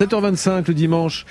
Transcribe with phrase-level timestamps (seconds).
[0.00, 1.26] 7h25 le dimanche,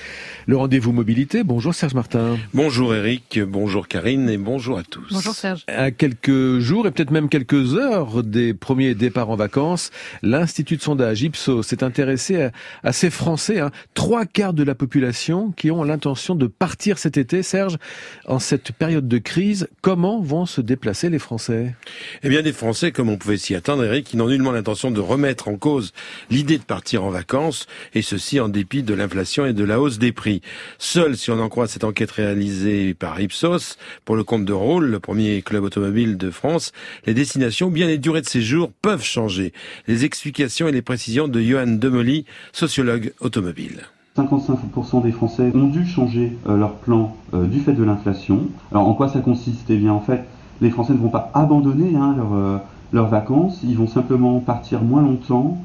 [0.45, 1.43] le rendez-vous mobilité.
[1.43, 2.37] Bonjour Serge Martin.
[2.53, 5.07] Bonjour Eric, bonjour Karine et bonjour à tous.
[5.09, 5.63] Bonjour Serge.
[5.67, 9.89] À quelques jours et peut-être même quelques heures des premiers départs en vacances,
[10.21, 12.49] l'Institut de sondage Ipsos s'est intéressé
[12.83, 17.17] à, ces Français, hein, trois quarts de la population qui ont l'intention de partir cet
[17.17, 17.41] été.
[17.41, 17.79] Serge,
[18.27, 21.73] en cette période de crise, comment vont se déplacer les Français?
[22.21, 24.99] Eh bien des Français, comme on pouvait s'y attendre Eric, qui n'ont nullement l'intention de
[24.99, 25.91] remettre en cause
[26.29, 27.65] l'idée de partir en vacances
[27.95, 30.41] et ceci en dépit de l'inflation et de la hausse des prix.
[30.79, 34.87] Seul, si on en croit cette enquête réalisée par Ipsos, pour le compte de Roule,
[34.87, 36.73] le premier club automobile de France,
[37.05, 39.53] les destinations, bien les durées de séjour, peuvent changer.
[39.87, 43.83] Les explications et les précisions de Johan Demoli, sociologue automobile.
[44.17, 48.41] 55% des Français ont dû changer euh, leur plan euh, du fait de l'inflation.
[48.73, 49.69] Alors en quoi ça consiste?
[49.69, 50.25] Eh bien en fait,
[50.59, 52.57] les Français ne vont pas abandonner hein, euh,
[52.91, 55.57] leurs vacances, ils vont simplement partir moins longtemps,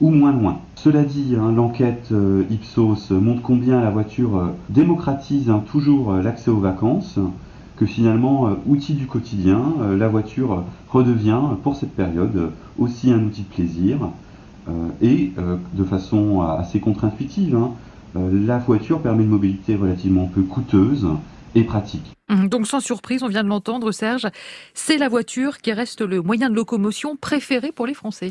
[0.00, 0.58] ou moins loin.
[0.76, 6.22] Cela dit, hein, l'enquête euh, Ipsos montre combien la voiture euh, démocratise hein, toujours euh,
[6.22, 7.18] l'accès aux vacances,
[7.76, 9.60] que finalement, outil du quotidien,
[9.98, 13.98] la voiture redevient pour cette période aussi un outil de plaisir.
[15.00, 15.32] et
[15.72, 17.70] de façon assez contre-intuitive, hein,
[18.14, 21.08] la voiture permet une mobilité relativement peu coûteuse
[21.56, 22.14] et pratique.
[22.32, 24.26] Hum, donc sans surprise, on vient de l'entendre Serge,
[24.72, 28.28] c'est la voiture qui reste le moyen de locomotion préféré pour les Français.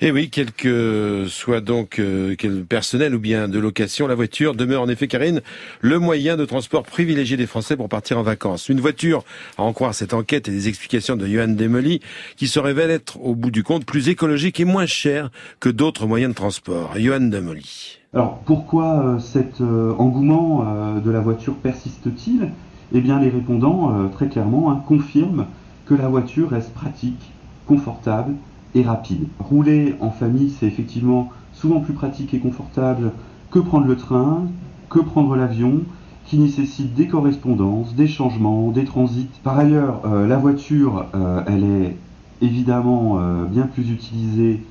[0.00, 4.16] Et eh oui, quel que soit donc euh, quel personnel ou bien de location, la
[4.16, 5.42] voiture demeure en effet Karine
[5.80, 8.68] le moyen de transport privilégié des Français pour partir en vacances.
[8.68, 9.22] Une voiture,
[9.58, 12.00] à en croire cette enquête et les explications de Johan Demoli,
[12.36, 16.08] qui se révèle être au bout du compte plus écologique et moins cher que d'autres
[16.08, 16.94] moyens de transport.
[16.98, 18.00] Johan Demoli.
[18.12, 22.50] Alors pourquoi euh, cet euh, engouement de la voiture persiste-t-il?
[22.92, 25.46] Eh bien, les répondants, euh, très clairement, hein, confirment
[25.86, 27.32] que la voiture reste pratique,
[27.66, 28.34] confortable
[28.74, 29.26] et rapide.
[29.38, 33.12] Rouler en famille, c'est effectivement souvent plus pratique et confortable
[33.50, 34.42] que prendre le train,
[34.88, 35.80] que prendre l'avion,
[36.26, 39.28] qui nécessite des correspondances, des changements, des transits.
[39.44, 41.96] Par ailleurs, euh, la voiture, euh, elle est
[42.42, 43.18] évidemment
[43.50, 44.62] bien plus utilisée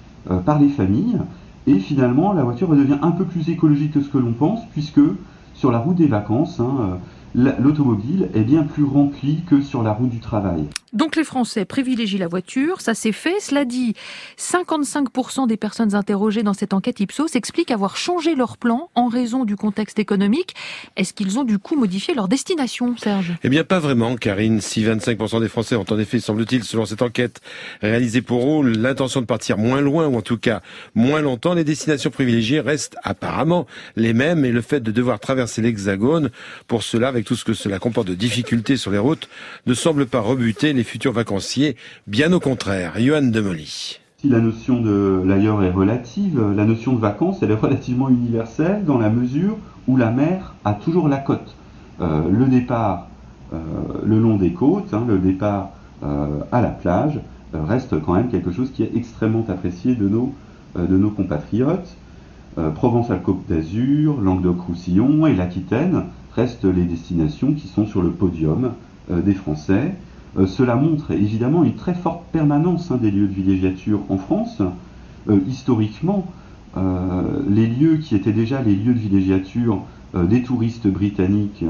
[0.46, 1.18] par les familles,
[1.66, 5.02] et finalement, la voiture devient un peu plus écologique que ce que l'on pense, puisque
[5.56, 7.00] sur la route des vacances, hein,
[7.36, 10.68] l'automobile est bien plus remplie que sur la route du travail.
[10.94, 13.40] Donc les Français privilégient la voiture, ça s'est fait.
[13.42, 13.94] Cela dit,
[14.38, 19.44] 55% des personnes interrogées dans cette enquête Ipsos expliquent avoir changé leur plan en raison
[19.44, 20.56] du contexte économique.
[20.96, 23.34] Est-ce qu'ils ont du coup modifié leur destination, Serge?
[23.44, 24.62] Eh bien pas vraiment, Karine.
[24.62, 27.42] Si 25% des Français ont en effet, semble-t-il, selon cette enquête
[27.82, 30.62] réalisée pour eux, l'intention de partir moins loin ou en tout cas
[30.94, 33.68] moins longtemps, les destinations privilégiées restent apparemment
[33.98, 36.30] les mêmes et le fait de devoir traverser l'hexagone,
[36.68, 39.28] pour cela, avec tout ce que cela comporte de difficultés sur les routes,
[39.66, 41.76] ne semble pas rebuter les futurs vacanciers,
[42.08, 42.94] bien au contraire.
[42.98, 44.00] Johan Demoli.
[44.22, 48.86] Si la notion de l'ailleurs est relative, la notion de vacances, elle est relativement universelle
[48.86, 51.56] dans la mesure où la mer a toujours la côte.
[52.02, 53.08] Euh, le départ
[53.54, 53.58] euh,
[54.04, 55.70] le long des côtes, hein, le départ
[56.04, 57.20] euh, à la plage,
[57.54, 61.96] reste quand même quelque chose qui est extrêmement apprécié de nos, compatriotes.
[62.76, 66.04] Provence-Alpes-Côte d'Azur, Languedoc-Roussillon et l'Aquitaine
[66.36, 68.74] restent les destinations qui sont sur le podium
[69.10, 69.94] des Français.
[70.38, 74.62] Euh, cela montre évidemment une très forte permanence hein, des lieux de villégiature en France.
[75.30, 76.28] Euh, historiquement,
[76.78, 79.82] euh, les lieux qui étaient déjà les lieux de villégiature
[80.14, 81.66] des touristes britanniques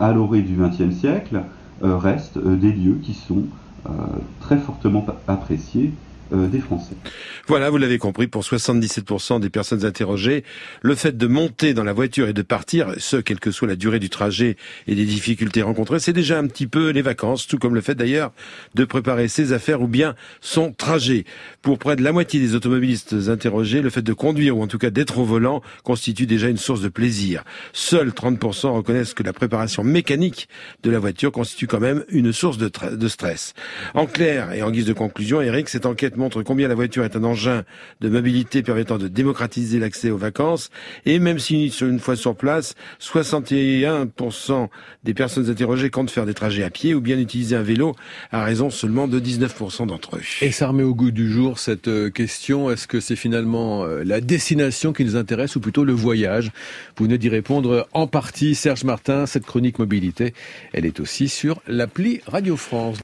[0.00, 1.42] à l'orée du XXe siècle
[1.82, 3.42] restent des lieux qui sont
[4.40, 6.13] très fortement appréciés euh,
[6.60, 6.94] Français.
[7.46, 10.44] Voilà, vous l'avez compris, pour 77% des personnes interrogées,
[10.82, 13.76] le fait de monter dans la voiture et de partir, ce quelle que soit la
[13.76, 14.56] durée du trajet
[14.86, 17.94] et des difficultés rencontrées, c'est déjà un petit peu les vacances, tout comme le fait
[17.94, 18.32] d'ailleurs
[18.74, 21.24] de préparer ses affaires ou bien son trajet.
[21.62, 24.78] Pour près de la moitié des automobilistes interrogés, le fait de conduire ou en tout
[24.78, 27.44] cas d'être au volant constitue déjà une source de plaisir.
[27.72, 30.48] Seuls 30% reconnaissent que la préparation mécanique
[30.82, 33.54] de la voiture constitue quand même une source de, de stress.
[33.94, 37.16] En clair et en guise de conclusion, Eric, cette enquête montre combien la voiture est
[37.16, 37.64] un engin
[38.00, 40.70] de mobilité permettant de démocratiser l'accès aux vacances.
[41.04, 44.68] Et même si une fois sur place, 61%
[45.04, 47.94] des personnes interrogées comptent faire des trajets à pied ou bien utiliser un vélo,
[48.32, 50.20] à raison seulement de 19% d'entre eux.
[50.40, 52.70] Et ça remet au goût du jour cette euh, question.
[52.70, 56.52] Est-ce que c'est finalement euh, la destination qui nous intéresse ou plutôt le voyage?
[56.96, 58.54] Vous venez d'y répondre en partie.
[58.54, 60.32] Serge Martin, cette chronique mobilité,
[60.72, 62.84] elle est aussi sur l'appli Radio France.